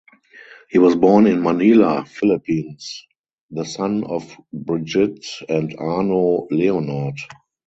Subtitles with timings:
[0.71, 3.05] He was born in Manila (Philippines)
[3.51, 7.19] the son of Brigitte and Arno Leonhardt.